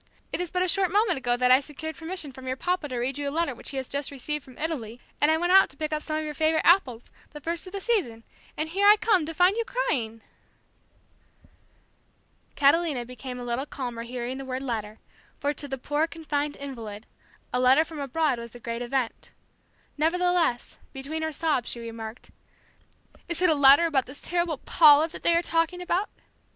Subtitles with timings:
[0.33, 2.97] It is but a short moment ago that I secured permission from your papa to
[2.97, 5.69] read you a letter which he has just received from Italy, and I went out
[5.69, 8.23] to pick up some of your favorite apples, the first of the season,
[8.57, 10.21] and here I come to find you crying!"
[12.55, 14.97] Catalina became a little calmer hearing the word "letter,"
[15.39, 17.05] for, to the poor confined invalid,
[17.53, 19.31] a letter from abroad was a great event.
[19.99, 22.31] Nevertheless, between her sobs she remarked,
[23.29, 26.09] "Is it a letter about this terrible 'Paula' that they are talking about?"